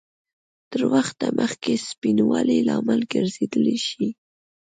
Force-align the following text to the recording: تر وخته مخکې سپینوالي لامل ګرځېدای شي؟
تر 0.71 0.81
وخته 0.93 1.25
مخکې 1.39 1.73
سپینوالي 1.89 2.59
لامل 2.67 3.01
ګرځېدای 3.13 3.77
شي؟ 3.87 4.07